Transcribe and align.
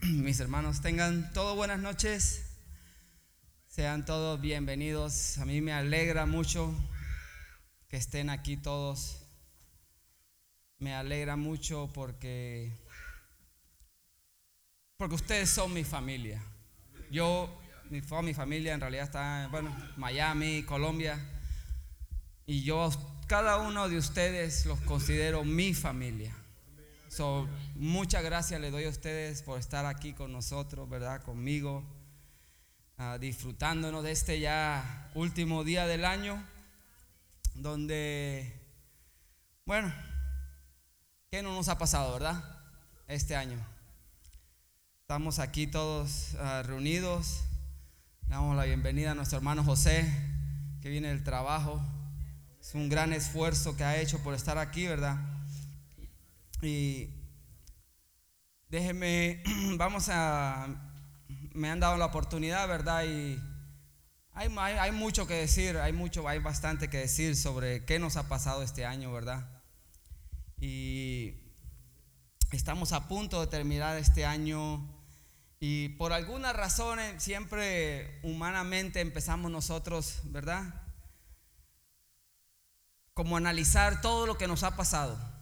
mis 0.02 0.40
hermanos, 0.40 0.80
tengan 0.80 1.30
todos 1.32 1.56
buenas 1.56 1.78
noches. 1.78 2.42
Sean 3.68 4.06
todos 4.06 4.40
bienvenidos. 4.40 5.36
A 5.38 5.44
mí 5.44 5.60
me 5.60 5.72
alegra 5.72 6.24
mucho 6.24 6.72
que 7.88 7.98
estén 7.98 8.30
aquí 8.30 8.56
todos. 8.56 9.26
Me 10.78 10.94
alegra 10.94 11.36
mucho 11.36 11.90
porque 11.92 12.72
porque 14.96 15.16
ustedes 15.16 15.50
son 15.50 15.74
mi 15.74 15.84
familia. 15.84 16.42
Yo, 17.10 17.60
mi, 17.90 18.00
mi 18.22 18.34
familia 18.34 18.72
en 18.74 18.80
realidad 18.80 19.04
está, 19.04 19.48
bueno, 19.50 19.74
Miami, 19.96 20.62
Colombia, 20.62 21.18
y 22.46 22.62
yo 22.62 22.90
cada 23.26 23.58
uno 23.58 23.88
de 23.88 23.98
ustedes 23.98 24.64
los 24.66 24.80
considero 24.80 25.44
mi 25.44 25.74
familia. 25.74 26.34
So, 27.10 27.48
muchas 27.74 28.22
gracias 28.22 28.60
le 28.60 28.70
doy 28.70 28.84
a 28.84 28.88
ustedes 28.88 29.42
por 29.42 29.58
estar 29.58 29.84
aquí 29.84 30.12
con 30.12 30.30
nosotros, 30.30 30.88
¿verdad? 30.88 31.20
Conmigo, 31.24 31.82
uh, 32.98 33.18
disfrutándonos 33.18 34.04
de 34.04 34.12
este 34.12 34.38
ya 34.38 35.10
último 35.16 35.64
día 35.64 35.88
del 35.88 36.04
año, 36.04 36.40
donde, 37.56 38.64
bueno, 39.66 39.92
¿qué 41.32 41.42
no 41.42 41.52
nos 41.52 41.68
ha 41.68 41.78
pasado, 41.78 42.12
verdad? 42.12 42.44
Este 43.08 43.34
año. 43.34 43.58
Estamos 45.00 45.40
aquí 45.40 45.66
todos 45.66 46.34
uh, 46.34 46.62
reunidos. 46.62 47.40
Damos 48.28 48.54
la 48.54 48.66
bienvenida 48.66 49.10
a 49.10 49.14
nuestro 49.16 49.38
hermano 49.38 49.64
José, 49.64 50.08
que 50.80 50.90
viene 50.90 51.08
del 51.08 51.24
trabajo. 51.24 51.82
Es 52.60 52.72
un 52.76 52.88
gran 52.88 53.12
esfuerzo 53.12 53.76
que 53.76 53.82
ha 53.82 54.00
hecho 54.00 54.22
por 54.22 54.34
estar 54.34 54.58
aquí, 54.58 54.86
¿verdad? 54.86 55.29
Y 56.62 57.08
déjenme, 58.68 59.42
vamos 59.76 60.08
a, 60.10 60.68
me 61.54 61.70
han 61.70 61.80
dado 61.80 61.96
la 61.96 62.06
oportunidad, 62.06 62.68
¿verdad? 62.68 63.04
Y 63.04 63.40
hay, 64.32 64.48
hay, 64.56 64.92
mucho 64.92 65.26
que 65.26 65.34
decir, 65.34 65.78
hay 65.78 65.92
mucho, 65.92 66.26
hay 66.28 66.38
bastante 66.38 66.88
que 66.88 66.98
decir 66.98 67.36
sobre 67.36 67.84
qué 67.84 67.98
nos 67.98 68.16
ha 68.16 68.28
pasado 68.28 68.62
este 68.62 68.84
año, 68.84 69.12
¿verdad? 69.12 69.48
Y 70.58 71.34
estamos 72.52 72.92
a 72.92 73.08
punto 73.08 73.40
de 73.40 73.46
terminar 73.46 73.96
este 73.96 74.26
año 74.26 74.86
y 75.60 75.90
por 75.90 76.12
alguna 76.12 76.52
razón 76.52 76.98
siempre 77.18 78.20
humanamente 78.22 79.00
empezamos 79.00 79.50
nosotros, 79.50 80.20
¿verdad? 80.24 80.74
Como 83.14 83.36
analizar 83.36 84.02
todo 84.02 84.26
lo 84.26 84.36
que 84.36 84.46
nos 84.46 84.62
ha 84.62 84.76
pasado 84.76 85.39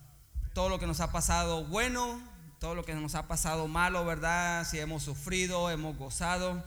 todo 0.59 0.71
lo 0.71 0.81
que 0.81 0.89
nos 0.89 0.99
ha 0.99 1.13
pasado 1.13 1.63
bueno, 1.67 2.21
todo 2.59 2.75
lo 2.75 2.85
que 2.85 2.93
nos 2.93 3.15
ha 3.15 3.29
pasado 3.29 3.69
malo, 3.69 4.05
¿verdad? 4.05 4.67
Si 4.69 4.77
hemos 4.81 5.05
sufrido, 5.05 5.71
hemos 5.71 5.97
gozado. 5.97 6.65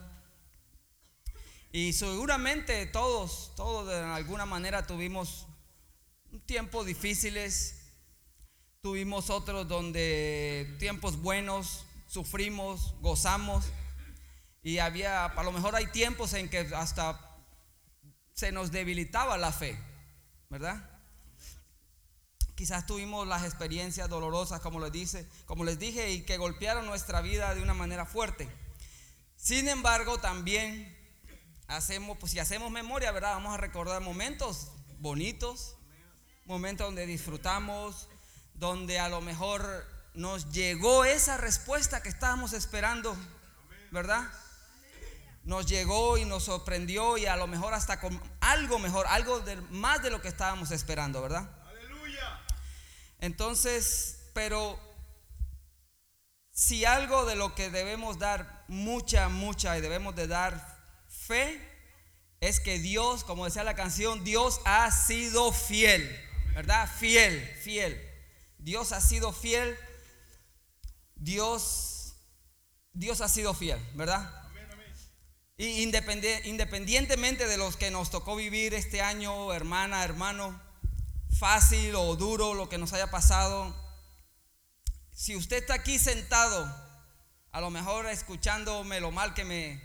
Y 1.72 1.92
seguramente 1.92 2.86
todos, 2.86 3.52
todos 3.54 3.88
de 3.88 3.96
alguna 3.96 4.46
manera 4.46 4.86
tuvimos 4.86 5.46
tiempos 6.46 6.86
difíciles, 6.86 7.82
tuvimos 8.80 9.28
otros 9.28 9.68
donde 9.68 10.74
tiempos 10.78 11.20
buenos, 11.20 11.84
sufrimos, 12.06 12.94
gozamos. 13.02 13.66
Y 14.62 14.78
había, 14.78 15.26
a 15.26 15.42
lo 15.42 15.52
mejor 15.52 15.76
hay 15.76 15.88
tiempos 15.88 16.32
en 16.32 16.48
que 16.48 16.60
hasta 16.74 17.20
se 18.32 18.52
nos 18.52 18.72
debilitaba 18.72 19.36
la 19.36 19.52
fe, 19.52 19.78
¿verdad? 20.48 20.91
Quizás 22.62 22.86
tuvimos 22.86 23.26
las 23.26 23.42
experiencias 23.42 24.08
dolorosas, 24.08 24.60
como 24.60 24.78
les, 24.78 24.92
dice, 24.92 25.28
como 25.46 25.64
les 25.64 25.80
dije, 25.80 26.12
y 26.12 26.22
que 26.22 26.36
golpearon 26.36 26.86
nuestra 26.86 27.20
vida 27.20 27.56
de 27.56 27.60
una 27.60 27.74
manera 27.74 28.06
fuerte. 28.06 28.48
Sin 29.36 29.66
embargo, 29.66 30.20
también 30.20 30.96
hacemos, 31.66 32.18
pues 32.18 32.30
si 32.30 32.38
hacemos 32.38 32.70
memoria, 32.70 33.10
¿verdad? 33.10 33.32
Vamos 33.32 33.52
a 33.52 33.56
recordar 33.56 34.00
momentos 34.00 34.70
bonitos, 35.00 35.74
momentos 36.44 36.86
donde 36.86 37.04
disfrutamos, 37.04 38.08
donde 38.54 39.00
a 39.00 39.08
lo 39.08 39.20
mejor 39.20 39.84
nos 40.14 40.52
llegó 40.52 41.04
esa 41.04 41.38
respuesta 41.38 42.00
que 42.00 42.10
estábamos 42.10 42.52
esperando, 42.52 43.16
¿verdad? 43.90 44.30
Nos 45.42 45.66
llegó 45.66 46.16
y 46.16 46.26
nos 46.26 46.44
sorprendió 46.44 47.18
y 47.18 47.26
a 47.26 47.34
lo 47.34 47.48
mejor 47.48 47.74
hasta 47.74 47.98
con 47.98 48.22
algo 48.38 48.78
mejor, 48.78 49.08
algo 49.08 49.42
más 49.70 50.00
de 50.00 50.10
lo 50.10 50.22
que 50.22 50.28
estábamos 50.28 50.70
esperando, 50.70 51.20
¿verdad? 51.20 51.50
Entonces, 53.22 54.18
pero 54.34 54.76
si 56.50 56.84
algo 56.84 57.24
de 57.24 57.36
lo 57.36 57.54
que 57.54 57.70
debemos 57.70 58.18
dar 58.18 58.64
mucha, 58.66 59.28
mucha 59.28 59.78
y 59.78 59.80
debemos 59.80 60.16
de 60.16 60.26
dar 60.26 60.76
fe, 61.08 61.60
es 62.40 62.58
que 62.58 62.80
Dios, 62.80 63.22
como 63.22 63.44
decía 63.44 63.62
la 63.62 63.76
canción, 63.76 64.24
Dios 64.24 64.60
ha 64.64 64.90
sido 64.90 65.52
fiel, 65.52 66.04
¿verdad? 66.56 66.90
Fiel, 66.98 67.40
fiel. 67.62 67.96
Dios 68.58 68.90
ha 68.90 69.00
sido 69.00 69.32
fiel. 69.32 69.78
Dios, 71.14 72.16
Dios 72.92 73.20
ha 73.20 73.28
sido 73.28 73.54
fiel, 73.54 73.78
¿verdad? 73.94 74.50
Y 75.56 75.82
independientemente 75.84 77.46
de 77.46 77.56
los 77.56 77.76
que 77.76 77.92
nos 77.92 78.10
tocó 78.10 78.34
vivir 78.34 78.74
este 78.74 79.00
año, 79.00 79.52
hermana, 79.52 80.02
hermano, 80.02 80.60
fácil 81.38 81.94
o 81.96 82.16
duro 82.16 82.54
lo 82.54 82.68
que 82.68 82.78
nos 82.78 82.92
haya 82.92 83.10
pasado, 83.10 83.74
si 85.12 85.36
usted 85.36 85.58
está 85.58 85.74
aquí 85.74 85.98
sentado, 85.98 86.64
a 87.50 87.60
lo 87.60 87.70
mejor 87.70 88.06
escuchándome 88.06 89.00
lo 89.00 89.10
mal 89.10 89.34
que 89.34 89.44
me, 89.44 89.82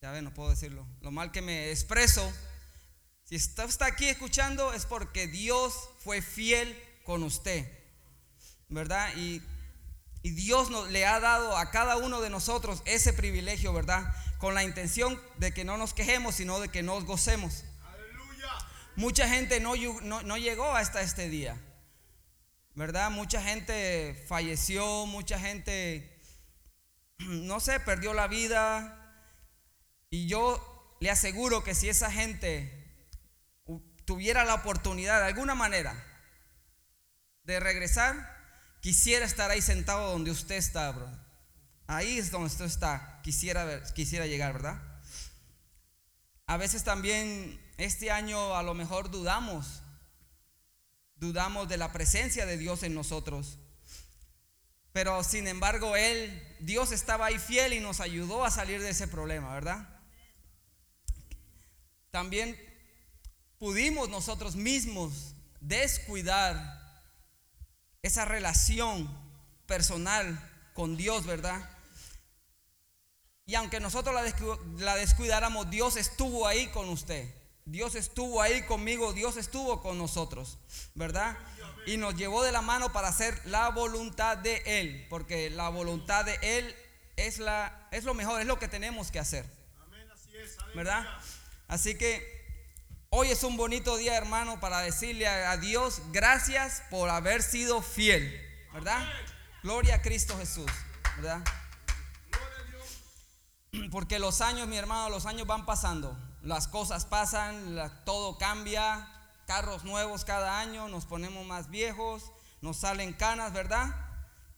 ya 0.00 0.10
ve, 0.10 0.22
no 0.22 0.32
puedo 0.32 0.50
decirlo, 0.50 0.86
lo 1.00 1.10
mal 1.10 1.32
que 1.32 1.42
me 1.42 1.70
expreso, 1.70 2.32
si 3.24 3.36
usted 3.36 3.64
está 3.64 3.86
aquí 3.86 4.08
escuchando 4.08 4.72
es 4.72 4.86
porque 4.86 5.26
Dios 5.26 5.74
fue 5.98 6.22
fiel 6.22 6.80
con 7.04 7.22
usted, 7.22 7.70
¿verdad? 8.68 9.12
Y, 9.16 9.42
y 10.22 10.30
Dios 10.30 10.70
nos, 10.70 10.90
le 10.90 11.06
ha 11.06 11.20
dado 11.20 11.56
a 11.56 11.70
cada 11.70 11.96
uno 11.98 12.20
de 12.20 12.30
nosotros 12.30 12.82
ese 12.86 13.12
privilegio, 13.12 13.72
¿verdad? 13.72 14.04
Con 14.38 14.54
la 14.54 14.64
intención 14.64 15.20
de 15.36 15.52
que 15.52 15.64
no 15.64 15.76
nos 15.76 15.92
quejemos, 15.92 16.36
sino 16.36 16.58
de 16.58 16.70
que 16.70 16.82
nos 16.82 17.04
gocemos. 17.04 17.64
Mucha 18.98 19.28
gente 19.28 19.60
no, 19.60 19.76
no, 20.02 20.36
llegó 20.38 20.74
hasta 20.74 21.02
este 21.02 21.28
día, 21.28 21.56
¿verdad? 22.74 23.12
Mucha 23.12 23.40
gente 23.40 24.24
falleció, 24.26 25.06
mucha 25.06 25.38
gente, 25.38 26.20
no 27.18 27.60
sé, 27.60 27.78
perdió 27.78 28.12
la 28.12 28.26
vida. 28.26 29.22
Y 30.10 30.26
yo 30.26 30.96
le 31.00 31.12
aseguro 31.12 31.62
que 31.62 31.76
si 31.76 31.88
esa 31.88 32.10
gente 32.10 32.92
tuviera 34.04 34.44
la 34.44 34.54
oportunidad 34.54 35.20
de 35.20 35.26
alguna 35.26 35.54
manera 35.54 35.94
de 37.44 37.60
regresar, 37.60 38.16
quisiera 38.80 39.24
estar 39.24 39.48
ahí 39.48 39.62
sentado 39.62 40.10
donde 40.10 40.32
usted 40.32 40.56
está, 40.56 40.90
bro. 40.90 41.08
Ahí 41.86 42.18
es 42.18 42.32
donde 42.32 42.48
usted 42.48 42.64
está. 42.64 43.20
Quisiera, 43.22 43.80
quisiera 43.94 44.26
llegar, 44.26 44.54
¿verdad? 44.54 44.82
A 46.46 46.56
veces 46.56 46.82
también 46.82 47.67
este 47.78 48.10
año 48.10 48.56
a 48.56 48.62
lo 48.64 48.74
mejor 48.74 49.08
dudamos, 49.08 49.82
dudamos 51.14 51.68
de 51.68 51.76
la 51.76 51.92
presencia 51.92 52.44
de 52.44 52.58
Dios 52.58 52.82
en 52.82 52.92
nosotros. 52.92 53.58
Pero 54.92 55.22
sin 55.22 55.46
embargo, 55.46 55.94
Él, 55.94 56.56
Dios 56.58 56.90
estaba 56.90 57.26
ahí 57.26 57.38
fiel 57.38 57.72
y 57.72 57.80
nos 57.80 58.00
ayudó 58.00 58.44
a 58.44 58.50
salir 58.50 58.82
de 58.82 58.90
ese 58.90 59.06
problema, 59.06 59.54
¿verdad? 59.54 59.88
También 62.10 62.58
pudimos 63.58 64.08
nosotros 64.08 64.56
mismos 64.56 65.36
descuidar 65.60 67.04
esa 68.02 68.24
relación 68.24 69.08
personal 69.66 70.70
con 70.74 70.96
Dios, 70.96 71.26
¿verdad? 71.26 71.70
Y 73.46 73.54
aunque 73.54 73.78
nosotros 73.78 74.16
la 74.78 74.96
descuidáramos, 74.96 75.70
Dios 75.70 75.96
estuvo 75.96 76.46
ahí 76.48 76.66
con 76.68 76.88
usted. 76.88 77.37
Dios 77.68 77.96
estuvo 77.96 78.40
ahí 78.40 78.62
conmigo, 78.62 79.12
Dios 79.12 79.36
estuvo 79.36 79.82
con 79.82 79.98
nosotros, 79.98 80.56
¿verdad? 80.94 81.36
Y 81.84 81.98
nos 81.98 82.14
llevó 82.14 82.42
de 82.42 82.50
la 82.50 82.62
mano 82.62 82.92
para 82.92 83.08
hacer 83.08 83.38
la 83.44 83.68
voluntad 83.68 84.38
de 84.38 84.62
Él, 84.64 85.06
porque 85.10 85.50
la 85.50 85.68
voluntad 85.68 86.24
de 86.24 86.38
Él 86.40 86.74
es, 87.16 87.38
la, 87.38 87.86
es 87.90 88.04
lo 88.04 88.14
mejor, 88.14 88.40
es 88.40 88.46
lo 88.46 88.58
que 88.58 88.68
tenemos 88.68 89.10
que 89.10 89.18
hacer, 89.18 89.44
¿verdad? 90.74 91.06
Así 91.66 91.94
que 91.94 92.64
hoy 93.10 93.28
es 93.28 93.42
un 93.42 93.58
bonito 93.58 93.98
día, 93.98 94.16
hermano, 94.16 94.58
para 94.60 94.80
decirle 94.80 95.28
a 95.28 95.54
Dios 95.58 96.00
gracias 96.10 96.82
por 96.88 97.10
haber 97.10 97.42
sido 97.42 97.82
fiel, 97.82 98.34
¿verdad? 98.72 99.06
Gloria 99.62 99.96
a 99.96 100.02
Cristo 100.02 100.38
Jesús, 100.38 100.70
¿verdad? 101.16 101.44
Porque 103.90 104.18
los 104.18 104.40
años, 104.40 104.66
mi 104.68 104.78
hermano, 104.78 105.10
los 105.10 105.26
años 105.26 105.46
van 105.46 105.66
pasando 105.66 106.16
las 106.42 106.68
cosas 106.68 107.04
pasan, 107.04 107.76
todo 108.04 108.38
cambia, 108.38 109.08
carros 109.46 109.84
nuevos 109.84 110.24
cada 110.24 110.60
año, 110.60 110.88
nos 110.88 111.06
ponemos 111.06 111.46
más 111.46 111.70
viejos, 111.70 112.32
nos 112.60 112.78
salen 112.78 113.12
canas, 113.12 113.52
¿verdad? 113.52 113.94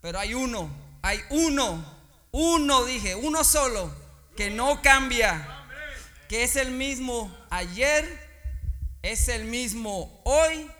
Pero 0.00 0.18
hay 0.18 0.34
uno 0.34 0.70
Hay 1.02 1.20
uno, 1.30 1.82
uno 2.30 2.84
dije, 2.84 3.14
uno 3.14 3.42
solo, 3.42 3.90
que 4.36 4.50
no 4.50 4.82
cambia, 4.82 5.66
que 6.28 6.42
es 6.42 6.56
el 6.56 6.72
mismo 6.72 7.34
ayer, 7.48 8.04
es 9.02 9.28
el 9.28 9.44
mismo 9.44 10.20
hoy. 10.24 10.70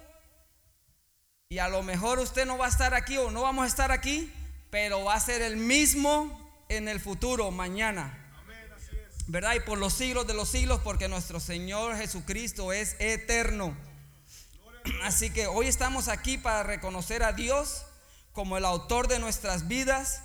Y 1.49 1.59
a 1.59 1.69
lo 1.69 1.83
mejor 1.83 2.19
usted 2.19 2.45
no 2.45 2.59
va 2.59 2.67
a 2.67 2.69
estar 2.69 2.93
aquí 2.93 3.17
o 3.17 3.31
no 3.31 3.43
vamos 3.43 3.65
a 3.65 3.69
estar 3.69 3.93
aquí, 3.93 4.31
pero 4.71 5.05
va 5.05 5.15
a 5.15 5.21
ser 5.21 5.41
el 5.41 5.57
mismo 5.57 6.65
en 6.69 6.87
el 6.87 7.01
futuro, 7.01 7.51
mañana. 7.51 8.20
¿Verdad? 9.31 9.55
Y 9.55 9.61
por 9.61 9.79
los 9.79 9.95
siglos 9.95 10.27
de 10.27 10.35
los 10.35 10.49
siglos, 10.49 10.81
porque 10.83 11.07
nuestro 11.07 11.39
Señor 11.39 11.97
Jesucristo 11.97 12.73
es 12.73 12.97
eterno. 12.99 13.77
Así 15.05 15.31
que 15.31 15.47
hoy 15.47 15.69
estamos 15.69 16.09
aquí 16.09 16.37
para 16.37 16.65
reconocer 16.65 17.23
a 17.23 17.33
Dios 17.33 17.87
como 18.33 18.57
el 18.57 18.65
autor 18.65 19.07
de 19.07 19.21
nuestras 19.21 19.69
vidas 19.69 20.25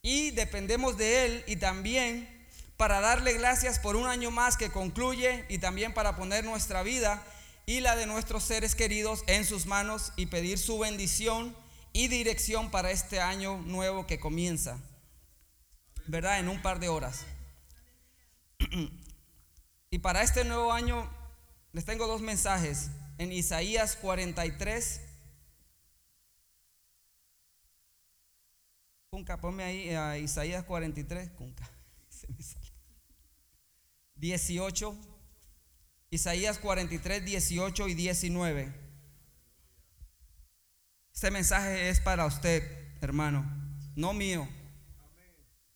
y 0.00 0.30
dependemos 0.30 0.96
de 0.96 1.26
Él 1.26 1.44
y 1.48 1.56
también 1.56 2.46
para 2.76 3.00
darle 3.00 3.32
gracias 3.32 3.80
por 3.80 3.96
un 3.96 4.06
año 4.06 4.30
más 4.30 4.56
que 4.56 4.70
concluye 4.70 5.44
y 5.48 5.58
también 5.58 5.92
para 5.92 6.14
poner 6.14 6.44
nuestra 6.44 6.84
vida 6.84 7.20
y 7.66 7.80
la 7.80 7.96
de 7.96 8.06
nuestros 8.06 8.44
seres 8.44 8.76
queridos 8.76 9.24
en 9.26 9.44
sus 9.44 9.66
manos 9.66 10.12
y 10.14 10.26
pedir 10.26 10.58
su 10.58 10.78
bendición 10.78 11.56
y 11.92 12.06
dirección 12.06 12.70
para 12.70 12.92
este 12.92 13.20
año 13.20 13.56
nuevo 13.62 14.06
que 14.06 14.20
comienza, 14.20 14.78
¿verdad? 16.06 16.38
En 16.38 16.48
un 16.48 16.62
par 16.62 16.78
de 16.78 16.88
horas. 16.88 17.26
Y 19.90 19.98
para 20.00 20.22
este 20.22 20.44
nuevo 20.44 20.72
año 20.72 21.08
les 21.72 21.84
tengo 21.84 22.06
dos 22.06 22.20
mensajes. 22.20 22.90
En 23.18 23.32
Isaías 23.32 23.96
43, 23.96 25.00
Cunca, 29.16 29.40
ponme 29.40 29.62
ahí 29.62 29.88
a 29.94 30.18
Isaías 30.18 30.64
43, 30.64 31.30
Cunca, 31.30 31.70
18, 34.16 34.94
Isaías 36.10 36.58
43, 36.58 37.24
18 37.24 37.88
y 37.88 37.94
19. 37.94 38.74
Este 41.14 41.30
mensaje 41.30 41.88
es 41.88 42.00
para 42.00 42.26
usted, 42.26 42.62
hermano, 43.00 43.46
no 43.94 44.12
mío, 44.12 44.46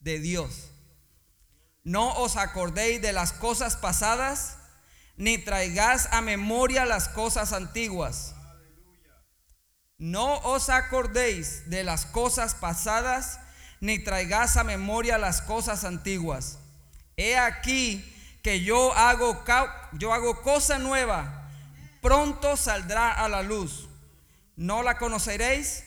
de 0.01 0.19
Dios. 0.19 0.70
No 1.85 2.13
os 2.19 2.37
acordéis 2.37 3.01
de 3.01 3.13
las 3.13 3.33
cosas 3.33 3.77
pasadas, 3.77 4.57
ni 5.17 5.39
traigáis 5.39 6.09
a 6.11 6.21
memoria 6.21 6.85
las 6.85 7.09
cosas 7.09 7.53
antiguas. 7.53 8.35
No 9.99 10.39
os 10.39 10.71
acordéis 10.71 11.69
de 11.69 11.85
las 11.85 12.07
cosas 12.07 12.55
pasadas, 12.55 13.39
ni 13.81 13.99
traigáis 13.99 14.57
a 14.57 14.65
memoria 14.65 15.19
las 15.19 15.43
cosas 15.43 15.85
antiguas. 15.85 16.59
He 17.17 17.37
aquí 17.37 18.05
que 18.43 18.63
yo 18.63 18.95
hago, 18.95 19.45
yo 19.93 20.13
hago 20.13 20.43
cosa 20.43 20.79
nueva, 20.79 21.51
pronto 22.01 22.57
saldrá 22.57 23.13
a 23.13 23.29
la 23.29 23.43
luz. 23.43 23.89
¿No 24.57 24.83
la 24.83 24.99
conoceréis? 24.99 25.85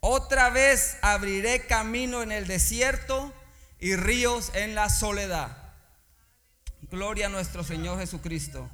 Otra 0.00 0.50
vez 0.50 0.96
abriré 1.02 1.66
camino 1.66 2.22
en 2.22 2.30
el 2.32 2.46
desierto 2.46 3.32
y 3.80 3.96
ríos 3.96 4.50
en 4.54 4.74
la 4.74 4.90
soledad. 4.90 5.56
Gloria 6.90 7.26
a 7.26 7.30
nuestro 7.30 7.64
Señor 7.64 7.98
Jesucristo. 7.98 8.68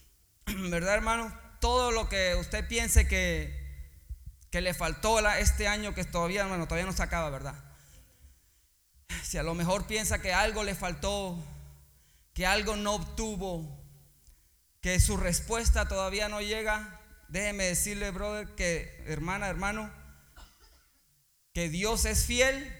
¿Verdad, 0.46 0.94
hermano? 0.94 1.36
Todo 1.60 1.90
lo 1.90 2.08
que 2.08 2.34
usted 2.36 2.66
piense 2.66 3.06
que 3.08 3.68
que 4.50 4.60
le 4.60 4.74
faltó 4.74 5.18
este 5.30 5.68
año 5.68 5.94
que 5.94 6.04
todavía, 6.04 6.46
bueno, 6.46 6.66
todavía 6.66 6.86
no 6.86 6.96
se 6.96 7.02
acaba, 7.02 7.30
¿verdad? 7.30 7.54
Si 9.22 9.36
a 9.36 9.42
lo 9.42 9.54
mejor 9.54 9.86
piensa 9.86 10.22
que 10.22 10.32
algo 10.32 10.64
le 10.64 10.74
faltó, 10.74 11.38
que 12.32 12.46
algo 12.46 12.76
no 12.76 12.94
obtuvo, 12.94 13.78
que 14.80 15.00
su 15.00 15.16
respuesta 15.16 15.88
todavía 15.88 16.28
no 16.28 16.40
llega, 16.40 17.00
déjeme 17.28 17.64
decirle, 17.64 18.10
brother, 18.10 18.54
que 18.54 19.04
hermana, 19.06 19.48
hermano, 19.48 19.92
que 21.52 21.68
Dios 21.68 22.04
es 22.04 22.24
fiel 22.24 22.74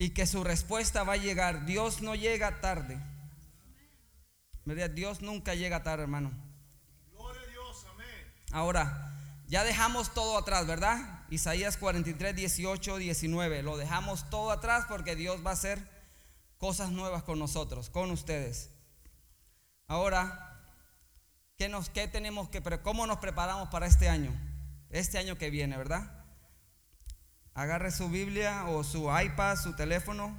y 0.00 0.10
que 0.10 0.26
su 0.26 0.42
respuesta 0.42 1.04
va 1.04 1.12
a 1.12 1.18
llegar. 1.18 1.66
Dios 1.66 2.00
no 2.00 2.14
llega 2.14 2.62
tarde. 2.62 2.98
Dios 4.94 5.20
nunca 5.20 5.54
llega 5.54 5.82
tarde, 5.82 6.04
hermano. 6.04 6.32
Gloria 7.12 7.42
a 7.42 7.46
Dios, 7.46 7.86
amén. 7.92 8.34
Ahora, 8.50 9.12
ya 9.46 9.62
dejamos 9.62 10.14
todo 10.14 10.38
atrás, 10.38 10.66
¿verdad? 10.66 11.26
Isaías 11.28 11.76
43, 11.76 12.34
18, 12.34 12.96
19. 12.96 13.62
Lo 13.62 13.76
dejamos 13.76 14.30
todo 14.30 14.52
atrás 14.52 14.86
porque 14.88 15.16
Dios 15.16 15.44
va 15.44 15.50
a 15.50 15.52
hacer 15.52 15.86
cosas 16.56 16.90
nuevas 16.92 17.22
con 17.22 17.38
nosotros, 17.38 17.90
con 17.90 18.10
ustedes. 18.10 18.70
Ahora, 19.86 20.64
¿qué, 21.58 21.68
nos, 21.68 21.90
qué 21.90 22.08
tenemos 22.08 22.48
que, 22.48 22.62
cómo 22.80 23.06
nos 23.06 23.18
preparamos 23.18 23.68
para 23.68 23.86
este 23.86 24.08
año? 24.08 24.32
Este 24.88 25.18
año 25.18 25.36
que 25.36 25.50
viene, 25.50 25.76
¿verdad? 25.76 26.19
Agarre 27.60 27.90
su 27.90 28.08
Biblia 28.08 28.64
o 28.68 28.82
su 28.82 29.10
iPad, 29.14 29.54
su 29.58 29.76
teléfono, 29.76 30.34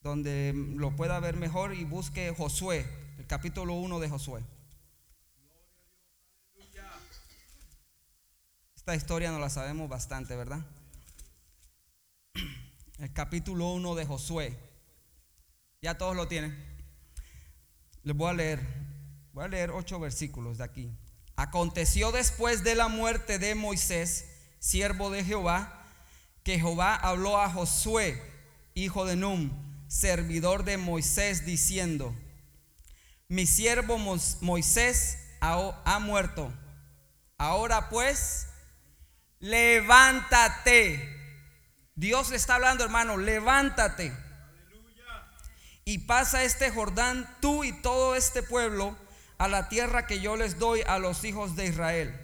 donde 0.00 0.52
lo 0.54 0.94
pueda 0.94 1.18
ver 1.18 1.34
mejor 1.34 1.74
y 1.74 1.82
busque 1.82 2.32
Josué, 2.32 2.86
el 3.18 3.26
capítulo 3.26 3.74
1 3.74 3.98
de 3.98 4.08
Josué. 4.08 4.44
Esta 8.76 8.94
historia 8.94 9.32
no 9.32 9.40
la 9.40 9.50
sabemos 9.50 9.88
bastante, 9.88 10.36
¿verdad? 10.36 10.64
El 13.00 13.12
capítulo 13.12 13.72
1 13.72 13.96
de 13.96 14.06
Josué. 14.06 14.56
Ya 15.82 15.98
todos 15.98 16.14
lo 16.14 16.28
tienen. 16.28 16.56
Les 18.04 18.16
voy 18.16 18.30
a 18.30 18.34
leer. 18.34 18.60
Voy 19.32 19.46
a 19.46 19.48
leer 19.48 19.72
ocho 19.72 19.98
versículos 19.98 20.58
de 20.58 20.64
aquí. 20.64 20.96
Aconteció 21.34 22.12
después 22.12 22.62
de 22.62 22.76
la 22.76 22.86
muerte 22.86 23.40
de 23.40 23.56
Moisés, 23.56 24.26
siervo 24.60 25.10
de 25.10 25.24
Jehová, 25.24 25.80
que 26.44 26.58
Jehová 26.58 26.94
habló 26.94 27.40
a 27.40 27.50
Josué, 27.50 28.22
hijo 28.74 29.06
de 29.06 29.16
Num, 29.16 29.50
servidor 29.88 30.64
de 30.64 30.76
Moisés, 30.76 31.46
diciendo, 31.46 32.14
mi 33.28 33.46
siervo 33.46 33.98
Moisés 33.98 35.18
ha 35.40 35.98
muerto. 35.98 36.52
Ahora 37.38 37.88
pues, 37.88 38.46
levántate. 39.40 41.10
Dios 41.94 42.32
está 42.32 42.56
hablando, 42.56 42.84
hermano, 42.84 43.16
levántate. 43.16 44.12
Y 45.84 45.98
pasa 45.98 46.44
este 46.44 46.70
Jordán, 46.70 47.28
tú 47.40 47.64
y 47.64 47.72
todo 47.72 48.14
este 48.14 48.42
pueblo, 48.42 48.96
a 49.38 49.48
la 49.48 49.68
tierra 49.68 50.06
que 50.06 50.20
yo 50.20 50.36
les 50.36 50.58
doy 50.58 50.82
a 50.86 50.98
los 50.98 51.24
hijos 51.24 51.56
de 51.56 51.66
Israel. 51.66 52.23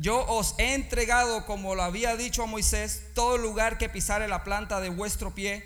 Yo 0.00 0.24
os 0.28 0.54
he 0.56 0.72
entregado, 0.72 1.44
como 1.44 1.74
lo 1.74 1.82
había 1.82 2.16
dicho 2.16 2.42
a 2.42 2.46
Moisés, 2.46 3.02
todo 3.14 3.36
lugar 3.36 3.76
que 3.76 3.90
pisare 3.90 4.28
la 4.28 4.44
planta 4.44 4.80
de 4.80 4.88
vuestro 4.88 5.34
pie, 5.34 5.62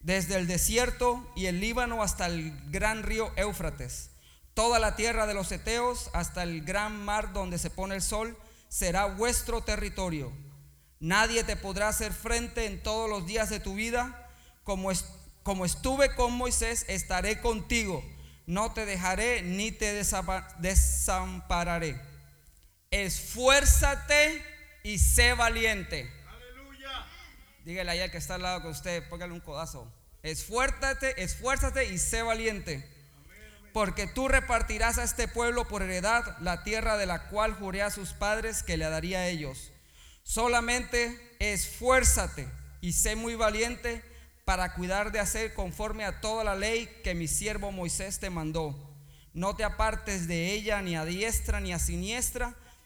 desde 0.00 0.34
el 0.34 0.48
desierto 0.48 1.24
y 1.36 1.46
el 1.46 1.60
Líbano 1.60 2.02
hasta 2.02 2.26
el 2.26 2.52
gran 2.72 3.04
río 3.04 3.30
Éufrates, 3.36 4.10
toda 4.54 4.80
la 4.80 4.96
tierra 4.96 5.28
de 5.28 5.34
los 5.34 5.52
Eteos 5.52 6.10
hasta 6.14 6.42
el 6.42 6.64
gran 6.64 7.04
mar 7.04 7.32
donde 7.32 7.58
se 7.58 7.70
pone 7.70 7.94
el 7.94 8.02
sol, 8.02 8.36
será 8.68 9.06
vuestro 9.06 9.60
territorio. 9.60 10.32
Nadie 10.98 11.44
te 11.44 11.54
podrá 11.54 11.86
hacer 11.86 12.12
frente 12.12 12.66
en 12.66 12.82
todos 12.82 13.08
los 13.08 13.24
días 13.24 13.50
de 13.50 13.60
tu 13.60 13.74
vida. 13.74 14.32
Como, 14.64 14.90
como 15.44 15.64
estuve 15.64 16.12
con 16.16 16.32
Moisés, 16.32 16.86
estaré 16.88 17.40
contigo. 17.40 18.04
No 18.46 18.72
te 18.72 18.84
dejaré 18.84 19.42
ni 19.42 19.70
te 19.70 19.92
desampararé. 20.58 22.15
Esfuérzate 22.90 24.44
y 24.82 24.98
sé 24.98 25.34
valiente. 25.34 26.10
Aleluya. 26.28 27.06
Dígale 27.64 27.90
ahí 27.90 28.00
al 28.00 28.10
que 28.10 28.18
está 28.18 28.36
al 28.36 28.42
lado 28.42 28.62
con 28.62 28.70
usted, 28.70 29.08
póngale 29.08 29.32
un 29.32 29.40
codazo. 29.40 29.92
Esfuérzate, 30.22 31.22
esfuérzate 31.22 31.86
y 31.86 31.98
sé 31.98 32.22
valiente 32.22 32.96
porque 33.76 34.06
tú 34.06 34.26
repartirás 34.26 34.96
a 34.96 35.04
este 35.04 35.28
pueblo 35.28 35.68
por 35.68 35.82
heredad 35.82 36.38
la 36.40 36.64
tierra 36.64 36.96
de 36.96 37.04
la 37.04 37.28
cual 37.28 37.52
juré 37.52 37.82
a 37.82 37.90
sus 37.90 38.14
padres 38.14 38.62
que 38.62 38.78
le 38.78 38.88
daría 38.88 39.18
a 39.18 39.28
ellos. 39.28 39.70
Solamente 40.22 41.20
esfuérzate 41.40 42.48
y 42.80 42.94
sé 42.94 43.16
muy 43.16 43.34
valiente 43.34 44.02
para 44.46 44.72
cuidar 44.72 45.12
de 45.12 45.20
hacer 45.20 45.52
conforme 45.52 46.06
a 46.06 46.22
toda 46.22 46.42
la 46.42 46.54
ley 46.54 46.88
que 47.04 47.14
mi 47.14 47.28
siervo 47.28 47.70
Moisés 47.70 48.18
te 48.18 48.30
mandó. 48.30 48.96
No 49.34 49.54
te 49.56 49.64
apartes 49.64 50.26
de 50.26 50.52
ella 50.52 50.80
ni 50.80 50.96
a 50.96 51.04
diestra 51.04 51.60
ni 51.60 51.74
a 51.74 51.78
siniestra, 51.78 52.54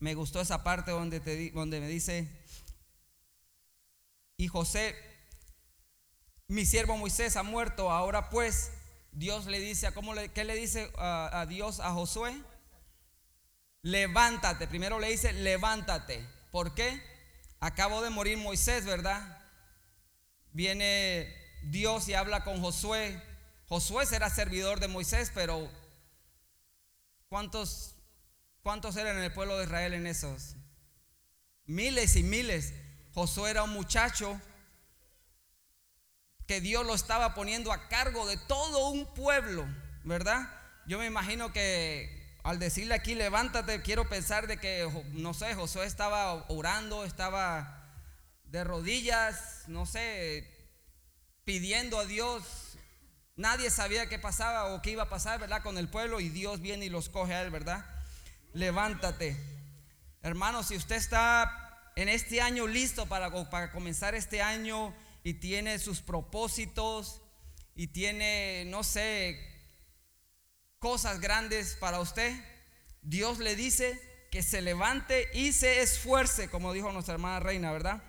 me 0.00 0.14
gustó 0.14 0.40
esa 0.40 0.62
parte 0.62 0.90
donde, 0.90 1.20
te, 1.20 1.50
donde 1.50 1.80
me 1.80 1.88
dice, 1.88 2.28
y 4.36 4.48
José, 4.48 4.94
mi 6.46 6.64
siervo 6.64 6.96
Moisés 6.96 7.36
ha 7.36 7.42
muerto, 7.42 7.90
ahora 7.90 8.30
pues 8.30 8.70
Dios 9.12 9.46
le 9.46 9.60
dice, 9.60 9.92
¿cómo 9.92 10.14
le, 10.14 10.30
¿qué 10.30 10.44
le 10.44 10.54
dice 10.54 10.92
a, 10.96 11.40
a 11.40 11.46
Dios 11.46 11.80
a 11.80 11.92
Josué? 11.92 12.40
Levántate, 13.82 14.66
primero 14.66 14.98
le 14.98 15.10
dice, 15.10 15.32
levántate. 15.32 16.26
¿Por 16.50 16.74
qué? 16.74 17.02
Acabo 17.60 18.02
de 18.02 18.10
morir 18.10 18.38
Moisés, 18.38 18.84
¿verdad? 18.84 19.42
Viene 20.52 21.34
Dios 21.64 22.08
y 22.08 22.14
habla 22.14 22.44
con 22.44 22.60
Josué. 22.60 23.22
Josué 23.68 24.06
será 24.06 24.30
servidor 24.30 24.80
de 24.80 24.88
Moisés, 24.88 25.30
pero 25.34 25.70
¿cuántos, 27.28 27.94
cuántos 28.62 28.96
eran 28.96 29.16
en 29.18 29.24
el 29.24 29.32
pueblo 29.32 29.58
de 29.58 29.64
Israel 29.64 29.94
en 29.94 30.06
esos? 30.06 30.56
Miles 31.66 32.16
y 32.16 32.22
miles. 32.22 32.72
Josué 33.14 33.50
era 33.50 33.62
un 33.62 33.70
muchacho 33.70 34.40
que 36.46 36.60
Dios 36.60 36.86
lo 36.86 36.94
estaba 36.94 37.34
poniendo 37.34 37.72
a 37.72 37.88
cargo 37.88 38.26
de 38.26 38.36
todo 38.36 38.88
un 38.88 39.06
pueblo, 39.14 39.66
¿verdad? 40.04 40.48
Yo 40.86 40.98
me 40.98 41.06
imagino 41.06 41.52
que 41.52 42.38
al 42.42 42.58
decirle 42.58 42.94
aquí, 42.94 43.14
levántate, 43.14 43.82
quiero 43.82 44.08
pensar 44.08 44.46
de 44.46 44.56
que, 44.56 44.90
no 45.12 45.34
sé, 45.34 45.54
Josué 45.54 45.84
estaba 45.84 46.46
orando, 46.48 47.04
estaba 47.04 47.84
de 48.44 48.64
rodillas, 48.64 49.64
no 49.66 49.84
sé, 49.84 50.48
pidiendo 51.44 51.98
a 51.98 52.06
Dios. 52.06 52.78
Nadie 53.36 53.68
sabía 53.68 54.08
qué 54.08 54.18
pasaba 54.18 54.72
o 54.72 54.80
qué 54.80 54.92
iba 54.92 55.02
a 55.02 55.08
pasar, 55.10 55.38
¿verdad? 55.38 55.62
Con 55.62 55.76
el 55.76 55.90
pueblo 55.90 56.20
y 56.20 56.30
Dios 56.30 56.60
viene 56.60 56.86
y 56.86 56.88
los 56.88 57.10
coge 57.10 57.34
a 57.34 57.42
él, 57.42 57.50
¿verdad? 57.50 57.84
Levántate. 58.52 59.36
Hermano, 60.22 60.62
si 60.62 60.76
usted 60.76 60.96
está 60.96 61.92
en 61.96 62.08
este 62.08 62.40
año 62.40 62.66
listo 62.66 63.06
para, 63.06 63.30
para 63.50 63.70
comenzar 63.70 64.14
este 64.14 64.42
año 64.42 64.94
y 65.22 65.34
tiene 65.34 65.78
sus 65.78 66.00
propósitos 66.00 67.20
y 67.74 67.88
tiene, 67.88 68.64
no 68.66 68.84
sé, 68.84 69.38
cosas 70.78 71.20
grandes 71.20 71.76
para 71.76 72.00
usted, 72.00 72.32
Dios 73.02 73.38
le 73.38 73.56
dice 73.56 74.00
que 74.30 74.42
se 74.42 74.60
levante 74.62 75.28
y 75.32 75.52
se 75.52 75.80
esfuerce, 75.80 76.50
como 76.50 76.72
dijo 76.72 76.92
nuestra 76.92 77.14
hermana 77.14 77.40
Reina, 77.40 77.72
¿verdad? 77.72 78.02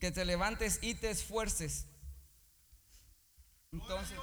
Que 0.00 0.10
te 0.10 0.24
levantes 0.24 0.78
y 0.82 0.94
te 0.94 1.10
esfuerces. 1.10 1.86
Entonces, 3.72 4.18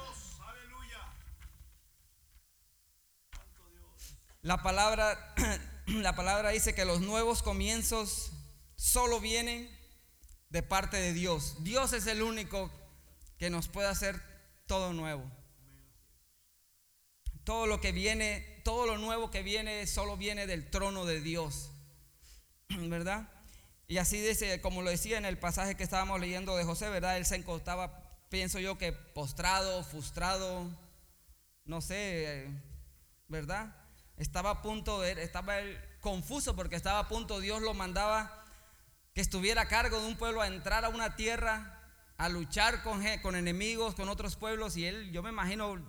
la 4.42 4.60
palabra, 4.62 5.34
la 5.86 6.14
palabra 6.14 6.50
dice 6.50 6.74
que 6.74 6.84
los 6.84 7.00
nuevos 7.00 7.42
comienzos 7.42 8.32
solo 8.74 9.20
vienen 9.20 9.70
de 10.50 10.62
parte 10.62 10.96
de 10.96 11.12
Dios. 11.12 11.56
Dios 11.60 11.92
es 11.92 12.06
el 12.06 12.22
único 12.22 12.70
que 13.38 13.50
nos 13.50 13.68
puede 13.68 13.88
hacer 13.88 14.20
todo 14.66 14.92
nuevo. 14.92 15.24
Todo 17.44 17.66
lo 17.66 17.80
que 17.80 17.92
viene, 17.92 18.60
todo 18.64 18.86
lo 18.86 18.98
nuevo 18.98 19.30
que 19.30 19.42
viene 19.42 19.86
solo 19.86 20.16
viene 20.16 20.46
del 20.46 20.70
trono 20.70 21.06
de 21.06 21.20
Dios. 21.20 21.70
¿Verdad? 22.68 23.28
Y 23.86 23.98
así 23.98 24.20
dice, 24.20 24.60
como 24.60 24.82
lo 24.82 24.90
decía 24.90 25.18
en 25.18 25.24
el 25.24 25.38
pasaje 25.38 25.76
que 25.76 25.82
estábamos 25.84 26.20
leyendo 26.20 26.56
de 26.56 26.64
José, 26.64 26.88
¿verdad? 26.88 27.16
Él 27.16 27.26
se 27.26 27.36
encontraba, 27.36 28.02
pienso 28.28 28.58
yo 28.58 28.78
que 28.78 28.92
postrado, 28.92 29.84
frustrado, 29.84 30.68
no 31.64 31.80
sé, 31.80 32.48
¿verdad? 33.28 33.81
Estaba 34.22 34.50
a 34.50 34.62
punto 34.62 35.00
de, 35.00 35.20
estaba 35.20 35.56
confuso 36.00 36.54
porque 36.54 36.76
estaba 36.76 37.00
a 37.00 37.08
punto, 37.08 37.40
Dios 37.40 37.60
lo 37.60 37.74
mandaba 37.74 38.44
que 39.14 39.20
estuviera 39.20 39.62
a 39.62 39.68
cargo 39.68 40.00
de 40.00 40.06
un 40.06 40.16
pueblo 40.16 40.40
a 40.40 40.46
entrar 40.46 40.84
a 40.84 40.90
una 40.90 41.16
tierra, 41.16 41.80
a 42.18 42.28
luchar 42.28 42.84
con, 42.84 43.02
con 43.20 43.34
enemigos, 43.34 43.96
con 43.96 44.08
otros 44.08 44.36
pueblos, 44.36 44.76
y 44.76 44.86
él, 44.86 45.10
yo 45.10 45.24
me 45.24 45.30
imagino, 45.30 45.84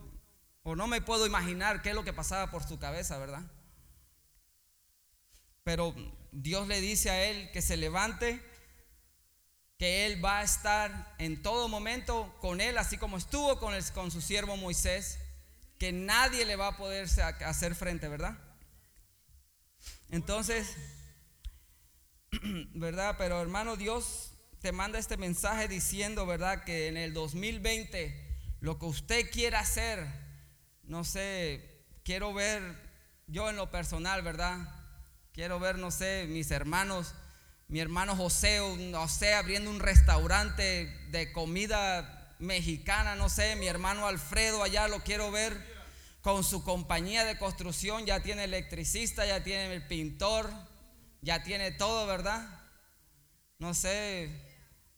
o 0.64 0.76
no 0.76 0.88
me 0.88 1.00
puedo 1.00 1.28
imaginar 1.28 1.84
qué 1.84 1.90
es 1.90 1.96
lo 1.96 2.04
que 2.04 2.12
pasaba 2.12 2.50
por 2.50 2.64
su 2.64 2.80
cabeza, 2.80 3.20
¿verdad? 3.20 3.44
Pero 5.64 5.94
Dios 6.32 6.68
le 6.68 6.82
dice 6.82 7.12
a 7.12 7.24
él 7.26 7.52
que 7.52 7.62
se 7.62 7.78
levante, 7.78 8.44
que 9.78 10.08
él 10.08 10.26
va 10.26 10.40
a 10.40 10.44
estar 10.44 11.14
en 11.20 11.44
todo 11.44 11.68
momento 11.68 12.36
con 12.42 12.62
él, 12.62 12.80
así 12.80 12.98
como 12.98 13.18
estuvo 13.18 13.60
con, 13.60 13.76
el, 13.76 13.86
con 13.92 14.10
su 14.10 14.22
siervo 14.22 14.58
Moisés, 14.58 15.20
que 15.78 15.92
nadie 15.92 16.46
le 16.46 16.56
va 16.56 16.68
a 16.70 16.78
poder 16.78 17.08
hacer 17.46 17.76
frente, 17.76 18.08
¿verdad? 18.08 18.38
Entonces, 20.10 20.76
¿verdad? 22.74 23.16
Pero 23.18 23.42
hermano, 23.42 23.76
Dios 23.76 24.32
te 24.62 24.72
manda 24.72 25.00
este 25.00 25.18
mensaje 25.18 25.68
diciendo, 25.68 26.26
¿verdad? 26.26 26.64
Que 26.64 26.88
en 26.88 26.98
el 26.98 27.14
2020 27.14 28.24
lo 28.60 28.80
que 28.80 28.86
usted 28.86 29.30
quiera 29.30 29.60
hacer, 29.60 30.08
no 30.84 31.04
sé, 31.04 31.84
quiero 32.04 32.34
ver 32.34 32.62
yo 33.28 33.50
en 33.50 33.56
lo 33.56 33.72
personal, 33.72 34.22
¿verdad? 34.22 34.58
Quiero 35.34 35.60
ver, 35.60 35.78
no 35.78 35.92
sé, 35.92 36.28
mis 36.30 36.52
hermanos, 36.52 37.14
mi 37.68 37.80
hermano 37.80 38.16
José, 38.16 38.60
no 38.92 39.08
sé, 39.08 39.34
abriendo 39.34 39.70
un 39.70 39.80
restaurante 39.80 40.86
de 41.10 41.32
comida 41.34 42.23
mexicana, 42.44 43.16
no 43.16 43.30
sé, 43.30 43.56
mi 43.56 43.68
hermano 43.68 44.08
Alfredo 44.08 44.62
allá 44.64 44.88
lo 44.88 45.02
quiero 45.02 45.32
ver 45.32 45.74
con 46.22 46.44
su 46.44 46.64
compañía 46.64 47.26
de 47.26 47.38
construcción, 47.38 48.06
ya 48.06 48.22
tiene 48.22 48.44
electricista, 48.44 49.26
ya 49.26 49.44
tiene 49.44 49.74
el 49.74 49.88
pintor, 49.88 50.50
ya 51.22 51.44
tiene 51.44 51.72
todo, 51.72 52.06
¿verdad? 52.06 52.48
No 53.60 53.74
sé, 53.74 54.30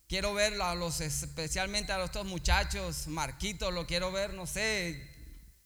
quiero 0.07 0.33
ver 0.33 0.61
a 0.61 0.75
los, 0.75 1.01
especialmente 1.01 1.91
a 1.91 1.97
los 1.97 2.11
dos 2.11 2.25
muchachos, 2.25 3.07
Marquitos, 3.07 3.73
lo 3.73 3.87
quiero 3.87 4.11
ver, 4.11 4.33
no 4.33 4.45
sé, 4.45 5.15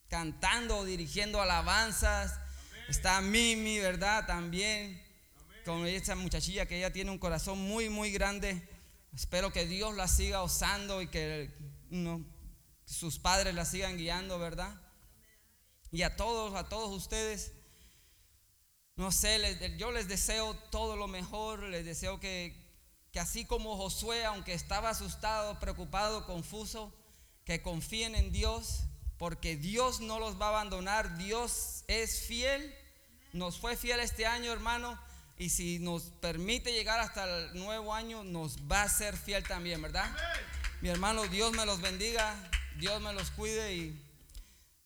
cantando, 0.10 0.86
dirigiendo 0.86 1.42
alabanzas. 1.42 2.40
Está 2.88 3.22
Mimi, 3.22 3.80
¿verdad? 3.80 4.26
También, 4.26 5.02
con 5.66 5.86
esa 5.86 6.16
muchachilla 6.16 6.66
que 6.66 6.78
ella 6.78 6.92
tiene 6.92 7.12
un 7.12 7.20
corazón 7.20 7.60
muy, 7.60 7.90
muy 7.90 8.12
grande. 8.12 8.68
Espero 9.14 9.52
que 9.52 9.66
Dios 9.66 9.96
la 9.96 10.08
siga 10.08 10.44
usando 10.44 11.02
y 11.02 11.08
que 11.08 11.54
sus 12.86 13.20
padres 13.20 13.54
la 13.56 13.66
sigan 13.66 13.98
guiando, 13.98 14.40
¿verdad? 14.40 14.82
Y 15.92 16.04
a 16.04 16.16
todos, 16.16 16.56
a 16.56 16.70
todos 16.70 16.92
ustedes 16.96 17.52
no 19.00 19.14
sé, 19.14 19.78
yo 19.78 19.94
les 19.94 20.10
deseo 20.10 20.56
todo 20.72 20.98
lo 20.98 21.08
mejor, 21.08 21.64
les 21.64 21.86
deseo 21.86 22.20
que, 22.20 22.54
que 23.14 23.22
así 23.22 23.46
como 23.46 23.78
Josué, 23.78 24.26
aunque 24.26 24.54
estaba 24.54 24.90
asustado, 24.90 25.58
preocupado, 25.58 26.26
confuso, 26.26 26.94
que 27.46 27.62
confíen 27.62 28.14
en 28.14 28.34
Dios, 28.34 28.82
porque 29.18 29.56
Dios 29.56 30.02
no 30.02 30.20
los 30.20 30.38
va 30.38 30.48
a 30.48 30.50
abandonar, 30.50 31.18
Dios 31.18 31.86
es 31.88 32.24
fiel, 32.28 32.76
nos 33.32 33.58
fue 33.58 33.78
fiel 33.78 34.02
este 34.02 34.26
año, 34.26 34.52
hermano, 34.52 35.00
y 35.40 35.50
si 35.50 35.80
nos 35.80 36.04
permite 36.04 36.72
llegar 36.72 37.00
hasta 37.00 37.24
el 37.24 37.56
nuevo 37.56 37.96
año, 37.96 38.24
nos 38.24 38.58
va 38.72 38.84
a 38.84 38.90
ser 38.90 39.18
fiel 39.18 39.44
también, 39.44 39.82
¿verdad? 39.82 40.16
Mi 40.82 40.90
hermano, 40.90 41.26
Dios 41.26 41.52
me 41.54 41.66
los 41.66 41.82
bendiga, 41.82 42.36
Dios 42.78 43.02
me 43.02 43.14
los 43.14 43.32
cuide 43.32 43.76
y 43.76 44.00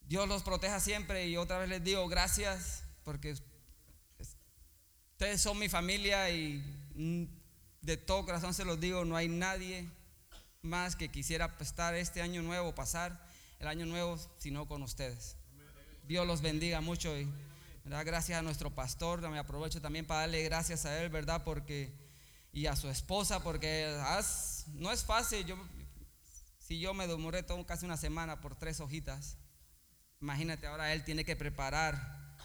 Dios 0.08 0.30
los 0.30 0.44
proteja 0.44 0.80
siempre. 0.80 1.28
Y 1.28 1.36
otra 1.36 1.58
vez 1.58 1.68
les 1.68 1.84
digo 1.84 2.08
gracias 2.08 2.84
porque 3.04 3.36
Ustedes 5.24 5.42
son 5.42 5.58
mi 5.58 5.70
familia 5.70 6.30
y 6.32 6.62
mm, 6.96 7.24
de 7.82 7.96
todo 7.96 8.26
corazón 8.26 8.54
se 8.54 8.66
los 8.66 8.78
digo, 8.80 9.06
no 9.06 9.16
hay 9.16 9.30
nadie 9.30 9.88
más 10.62 10.98
que 10.98 11.12
quisiera 11.12 11.56
estar 11.62 11.96
este 11.96 12.22
año 12.22 12.42
nuevo, 12.42 12.76
pasar 12.76 13.26
el 13.60 13.68
año 13.68 13.86
nuevo, 13.86 14.20
sino 14.40 14.68
con 14.68 14.84
ustedes. 14.84 15.38
Dios 16.08 16.28
los 16.28 16.42
bendiga 16.42 16.82
mucho 16.82 17.18
y 17.18 17.30
gracias 17.86 18.40
a 18.40 18.42
nuestro 18.42 18.74
pastor, 18.74 19.28
me 19.30 19.40
aprovecho 19.40 19.82
también 19.82 20.06
para 20.06 20.22
darle 20.22 20.44
gracias 20.44 20.86
a 20.86 21.02
él, 21.02 21.10
¿verdad? 21.10 21.44
Porque 21.44 21.94
y 22.52 22.68
a 22.68 22.76
su 22.76 22.88
esposa 22.88 23.42
porque 23.42 23.98
no 24.76 24.92
es 24.92 25.04
fácil, 25.04 25.46
yo 25.46 25.58
si 26.60 26.80
yo 26.80 26.94
me 26.94 27.08
demoré 27.08 27.44
todo 27.44 27.66
casi 27.66 27.86
una 27.86 27.98
semana 27.98 28.40
por 28.40 28.56
tres 28.56 28.80
hojitas. 28.80 29.38
Imagínate, 30.22 30.68
ahora 30.68 30.94
él 30.94 31.04
tiene 31.04 31.26
que 31.26 31.36
preparar 31.36 32.38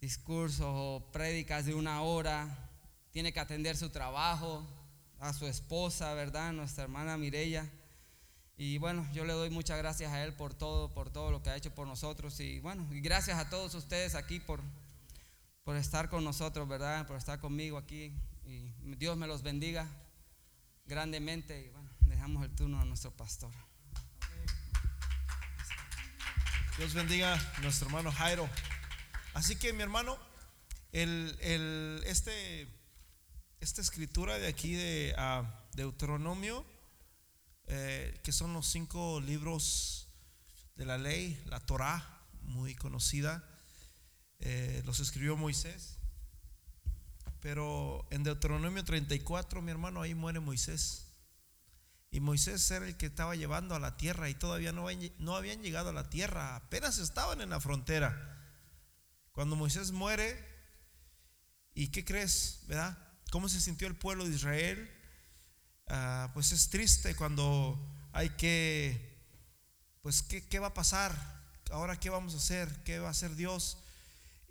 discursos 0.00 0.66
o 0.68 1.10
prédicas 1.10 1.64
de 1.64 1.74
una 1.74 2.02
hora, 2.02 2.70
tiene 3.12 3.32
que 3.32 3.40
atender 3.40 3.76
su 3.76 3.88
trabajo, 3.88 4.62
a 5.20 5.32
su 5.32 5.46
esposa, 5.46 6.12
¿verdad? 6.12 6.52
Nuestra 6.52 6.84
hermana 6.84 7.16
Mirella. 7.16 7.66
Y 8.56 8.78
bueno, 8.78 9.06
yo 9.12 9.24
le 9.24 9.32
doy 9.32 9.50
muchas 9.50 9.78
gracias 9.78 10.12
a 10.12 10.22
él 10.24 10.32
por 10.32 10.54
todo, 10.54 10.88
por 10.92 11.10
todo 11.10 11.30
lo 11.32 11.42
que 11.42 11.50
ha 11.50 11.56
hecho 11.56 11.74
por 11.74 11.86
nosotros. 11.88 12.38
Y 12.40 12.60
bueno, 12.60 12.86
y 12.92 13.00
gracias 13.00 13.38
a 13.38 13.50
todos 13.50 13.74
ustedes 13.74 14.14
aquí 14.14 14.38
por, 14.38 14.60
por 15.64 15.76
estar 15.76 16.08
con 16.08 16.22
nosotros, 16.22 16.68
¿verdad? 16.68 17.06
Por 17.06 17.16
estar 17.16 17.40
conmigo 17.40 17.78
aquí. 17.78 18.12
Y 18.46 18.70
Dios 18.96 19.16
me 19.16 19.26
los 19.26 19.42
bendiga 19.42 19.88
grandemente. 20.86 21.62
Y 21.66 21.68
bueno, 21.70 21.90
le 22.06 22.14
damos 22.16 22.44
el 22.44 22.54
turno 22.54 22.80
a 22.80 22.84
nuestro 22.84 23.10
pastor. 23.10 23.50
Dios 26.78 26.94
bendiga 26.94 27.34
a 27.34 27.60
nuestro 27.60 27.86
hermano 27.88 28.10
Jairo. 28.12 28.48
Así 29.32 29.56
que 29.56 29.72
mi 29.72 29.82
hermano, 29.82 30.16
el, 30.92 31.36
el- 31.40 32.02
este, 32.06 32.68
esta 33.60 33.80
escritura 33.80 34.38
de 34.38 34.46
aquí 34.48 34.74
de 34.74 35.14
ah, 35.18 35.64
Deuteronomio, 35.74 36.64
eh, 37.66 38.20
que 38.22 38.32
son 38.32 38.52
los 38.52 38.66
cinco 38.66 39.20
libros 39.20 40.08
de 40.76 40.84
la 40.86 40.98
ley, 40.98 41.40
la 41.46 41.60
Torá, 41.60 42.22
muy 42.42 42.74
conocida, 42.74 43.44
eh, 44.40 44.82
los 44.84 45.00
escribió 45.00 45.36
Moisés. 45.36 45.98
Pero 47.40 48.06
en 48.10 48.22
Deuteronomio 48.24 48.84
34, 48.84 49.60
mi 49.62 49.70
hermano, 49.70 50.00
ahí 50.02 50.14
muere 50.14 50.40
Moisés. 50.40 51.06
Y 52.10 52.20
Moisés 52.20 52.70
era 52.70 52.86
el 52.86 52.96
que 52.96 53.06
estaba 53.06 53.34
llevando 53.34 53.74
a 53.74 53.80
la 53.80 53.96
tierra 53.96 54.28
y 54.30 54.34
todavía 54.34 54.72
no, 54.72 54.86
habían- 54.88 55.12
no 55.18 55.36
habían 55.36 55.62
llegado 55.62 55.90
a 55.90 55.92
la 55.92 56.08
tierra, 56.08 56.56
apenas 56.56 56.98
estaban 56.98 57.40
en 57.40 57.50
la 57.50 57.60
frontera. 57.60 58.30
Cuando 59.32 59.56
Moisés 59.56 59.90
muere, 59.90 60.38
¿y 61.74 61.88
qué 61.88 62.04
crees? 62.04 62.60
¿Verdad? 62.68 62.96
¿Cómo 63.30 63.48
se 63.48 63.60
sintió 63.60 63.88
el 63.88 63.96
pueblo 63.96 64.24
de 64.28 64.34
Israel? 64.34 64.90
Ah, 65.86 66.30
pues 66.32 66.52
es 66.52 66.70
triste 66.70 67.14
cuando 67.14 67.78
hay 68.12 68.30
que, 68.30 69.18
pues, 70.02 70.22
¿qué, 70.22 70.46
¿qué 70.46 70.58
va 70.58 70.68
a 70.68 70.74
pasar? 70.74 71.42
Ahora, 71.70 71.98
¿qué 71.98 72.10
vamos 72.10 72.34
a 72.34 72.38
hacer? 72.38 72.82
¿Qué 72.84 72.98
va 72.98 73.08
a 73.08 73.10
hacer 73.10 73.36
Dios? 73.36 73.78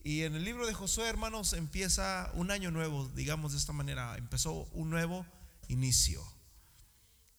Y 0.03 0.23
en 0.23 0.35
el 0.35 0.43
libro 0.43 0.67
de 0.67 0.73
Josué, 0.73 1.07
hermanos, 1.07 1.53
empieza 1.53 2.29
un 2.33 2.51
año 2.51 2.71
nuevo, 2.71 3.07
digamos 3.15 3.53
de 3.53 3.57
esta 3.57 3.71
manera, 3.71 4.17
empezó 4.17 4.51
un 4.73 4.89
nuevo 4.89 5.25
inicio. 5.69 6.21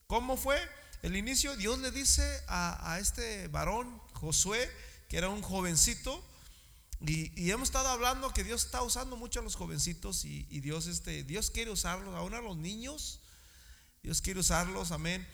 ¿Cómo 0.07 0.37
fue 0.37 0.59
el 1.03 1.15
inicio? 1.15 1.57
Dios 1.57 1.79
le 1.79 1.91
dice 1.91 2.43
a, 2.49 2.93
a 2.93 2.99
este 2.99 3.49
varón, 3.49 4.01
Josué, 4.15 4.71
que 5.09 5.19
era 5.19 5.29
un 5.29 5.43
jovencito, 5.43 6.25
y, 7.01 7.39
y 7.41 7.51
hemos 7.51 7.69
estado 7.69 7.89
hablando 7.89 8.33
que 8.33 8.45
Dios 8.45 8.65
está 8.65 8.83
usando 8.83 9.17
mucho 9.17 9.41
a 9.41 9.43
los 9.43 9.57
jovencitos 9.57 10.25
y, 10.25 10.47
y 10.49 10.61
Dios, 10.61 10.87
este, 10.87 11.23
Dios 11.23 11.51
quiere 11.51 11.71
usarlos, 11.71 12.15
aún 12.15 12.33
a 12.33 12.41
los 12.41 12.57
niños, 12.57 13.21
Dios 14.05 14.21
quiere 14.21 14.39
usarlos, 14.41 14.93
amén. 14.93 15.27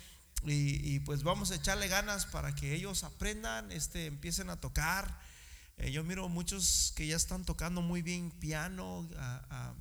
Y, 0.44 0.94
y 0.94 1.00
pues 1.00 1.24
vamos 1.24 1.50
a 1.50 1.56
echarle 1.56 1.88
ganas 1.88 2.24
para 2.26 2.54
que 2.54 2.72
ellos 2.72 3.02
aprendan, 3.02 3.72
este, 3.72 4.06
empiecen 4.06 4.48
a 4.48 4.60
tocar. 4.60 5.20
Eh, 5.76 5.90
yo 5.90 6.04
miro 6.04 6.28
muchos 6.28 6.92
que 6.94 7.06
ya 7.08 7.16
están 7.16 7.44
tocando 7.44 7.82
muy 7.82 8.00
bien 8.00 8.30
piano, 8.30 9.08
a- 9.18 9.44
a- 9.50 9.74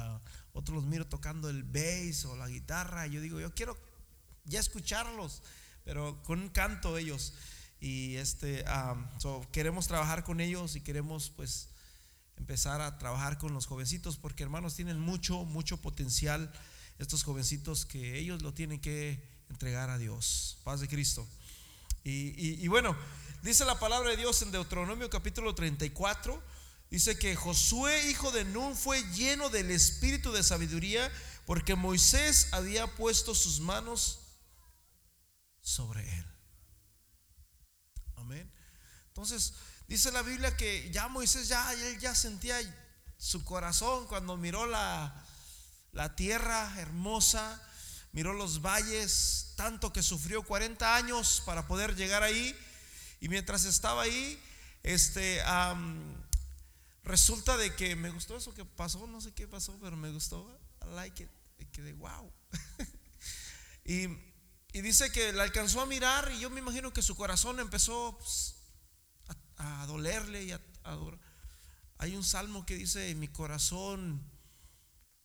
a 0.00 0.20
otros 0.52 0.76
los 0.76 0.86
miro 0.86 1.04
tocando 1.06 1.50
el 1.50 1.64
bass 1.64 2.24
o 2.26 2.36
la 2.36 2.46
guitarra. 2.48 3.08
Yo 3.08 3.20
digo, 3.20 3.40
yo 3.40 3.52
quiero 3.54 3.76
ya 4.44 4.60
escucharlos, 4.60 5.42
pero 5.84 6.22
con 6.22 6.40
un 6.40 6.48
canto 6.48 6.96
ellos. 6.96 7.34
Y 7.80 8.14
este, 8.16 8.64
am, 8.68 9.10
so, 9.18 9.44
queremos 9.50 9.88
trabajar 9.88 10.22
con 10.22 10.40
ellos 10.40 10.76
y 10.76 10.80
queremos 10.80 11.30
pues 11.30 11.70
empezar 12.36 12.80
a 12.80 12.98
trabajar 12.98 13.36
con 13.36 13.52
los 13.52 13.66
jovencitos, 13.66 14.16
porque 14.16 14.44
hermanos 14.44 14.76
tienen 14.76 15.00
mucho, 15.00 15.44
mucho 15.44 15.78
potencial 15.82 16.52
estos 16.98 17.22
jovencitos 17.22 17.84
que 17.84 18.18
ellos 18.18 18.42
lo 18.42 18.54
tienen 18.54 18.80
que 18.80 19.22
entregar 19.50 19.90
a 19.90 19.98
Dios. 19.98 20.58
Paz 20.64 20.80
de 20.80 20.88
Cristo. 20.88 21.26
Y, 22.04 22.68
bueno, 22.68 22.96
dice 23.42 23.64
la 23.64 23.80
palabra 23.80 24.10
de 24.10 24.16
Dios 24.16 24.40
en 24.42 24.52
Deuteronomio 24.52 25.10
capítulo 25.10 25.56
34, 25.56 26.40
dice 26.88 27.18
que 27.18 27.34
Josué, 27.34 28.10
hijo 28.10 28.30
de 28.30 28.44
Nun, 28.44 28.76
fue 28.76 29.02
lleno 29.14 29.50
del 29.50 29.72
espíritu 29.72 30.30
de 30.30 30.44
sabiduría 30.44 31.10
porque 31.46 31.74
Moisés 31.74 32.48
había 32.52 32.86
puesto 32.94 33.34
sus 33.34 33.58
manos 33.58 34.20
sobre 35.60 36.08
él. 36.16 36.26
Amén. 38.14 38.52
Entonces, 39.08 39.54
dice 39.88 40.12
la 40.12 40.22
Biblia 40.22 40.56
que 40.56 40.92
ya 40.92 41.08
Moisés 41.08 41.48
ya 41.48 41.72
él 41.72 41.98
ya 41.98 42.14
sentía 42.14 42.56
su 43.18 43.44
corazón 43.44 44.06
cuando 44.06 44.36
miró 44.36 44.66
la 44.66 45.25
la 45.96 46.14
tierra 46.14 46.74
hermosa, 46.78 47.58
miró 48.12 48.34
los 48.34 48.60
valles, 48.60 49.54
tanto 49.56 49.94
que 49.94 50.02
sufrió 50.02 50.42
40 50.42 50.94
años 50.94 51.42
para 51.46 51.66
poder 51.66 51.96
llegar 51.96 52.22
ahí. 52.22 52.54
Y 53.18 53.30
mientras 53.30 53.64
estaba 53.64 54.02
ahí, 54.02 54.38
este, 54.82 55.40
resulta 57.02 57.56
de 57.56 57.74
que 57.74 57.96
me 57.96 58.10
gustó 58.10 58.36
eso 58.36 58.52
que 58.52 58.66
pasó, 58.66 59.06
no 59.06 59.22
sé 59.22 59.32
qué 59.32 59.48
pasó, 59.48 59.78
pero 59.80 59.96
me 59.96 60.10
gustó. 60.10 60.46
I 60.82 60.94
like 60.94 61.22
it. 61.22 61.30
Quedé, 61.72 61.94
wow. 61.94 62.30
y, 63.86 64.04
y 64.74 64.82
dice 64.82 65.10
que 65.10 65.32
la 65.32 65.44
alcanzó 65.44 65.80
a 65.80 65.86
mirar 65.86 66.30
y 66.30 66.40
yo 66.40 66.50
me 66.50 66.60
imagino 66.60 66.92
que 66.92 67.00
su 67.00 67.16
corazón 67.16 67.58
empezó 67.58 68.18
pues, 68.18 68.56
a, 69.56 69.86
dolerle 69.86 70.44
y 70.44 70.52
a, 70.52 70.60
a. 70.84 70.98
Hay 71.96 72.14
un 72.14 72.22
salmo 72.22 72.66
que 72.66 72.74
dice, 72.74 73.14
mi 73.14 73.28
corazón 73.28 74.35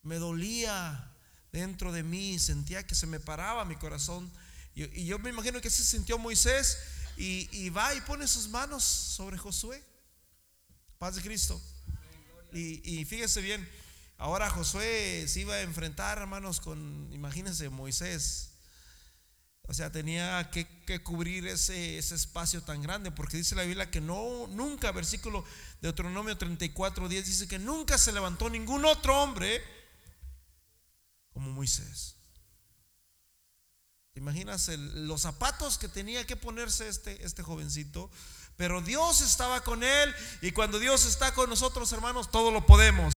me 0.03 0.15
dolía 0.15 1.11
dentro 1.51 1.91
de 1.91 2.03
mí, 2.03 2.39
sentía 2.39 2.85
que 2.85 2.95
se 2.95 3.07
me 3.07 3.19
paraba 3.19 3.65
mi 3.65 3.75
corazón. 3.75 4.31
Y, 4.73 5.05
yo 5.05 5.19
me 5.19 5.29
imagino 5.29 5.61
que 5.61 5.67
así 5.67 5.83
sintió 5.83 6.17
Moisés 6.17 6.77
y, 7.17 7.69
va 7.69 7.93
y 7.93 8.01
pone 8.01 8.27
sus 8.27 8.47
manos 8.47 8.83
sobre 8.83 9.37
Josué. 9.37 9.83
Paz 10.97 11.15
de 11.15 11.21
Cristo. 11.21 11.61
Y, 12.53 13.05
fíjese 13.05 13.41
bien, 13.41 13.67
ahora 14.17 14.49
Josué 14.49 15.25
se 15.27 15.41
iba 15.41 15.55
a 15.55 15.61
enfrentar, 15.61 16.17
hermanos, 16.17 16.59
con, 16.59 17.09
imagínense, 17.11 17.69
Moisés. 17.69 18.49
O 19.63 19.73
sea, 19.73 19.91
tenía 19.91 20.49
que, 20.51 20.67
que 20.85 21.01
cubrir 21.01 21.47
ese, 21.47 21.97
ese 21.97 22.15
espacio 22.15 22.61
tan 22.61 22.81
grande, 22.81 23.11
porque 23.11 23.37
dice 23.37 23.55
la 23.55 23.63
Biblia 23.63 23.89
que 23.89 24.01
no, 24.01 24.47
nunca, 24.47 24.91
versículo 24.91 25.43
de 25.79 25.87
Deuteronomio 25.87 26.37
34, 26.37 27.07
10 27.07 27.25
dice 27.25 27.47
que 27.47 27.59
nunca 27.59 27.97
se 27.97 28.11
levantó 28.11 28.49
ningún 28.49 28.83
otro 28.83 29.21
hombre 29.21 29.63
como 31.33 31.51
Moisés. 31.51 32.17
¿Te 34.13 34.19
imaginas 34.19 34.67
los 34.67 35.21
zapatos 35.21 35.77
que 35.77 35.87
tenía 35.87 36.27
que 36.27 36.35
ponerse 36.35 36.89
este, 36.89 37.25
este 37.25 37.43
jovencito? 37.43 38.11
Pero 38.57 38.81
Dios 38.81 39.21
estaba 39.21 39.61
con 39.61 39.83
él 39.83 40.13
y 40.41 40.51
cuando 40.51 40.79
Dios 40.79 41.05
está 41.05 41.33
con 41.33 41.49
nosotros, 41.49 41.91
hermanos, 41.93 42.29
todo 42.29 42.51
lo 42.51 42.65
podemos. 42.65 43.13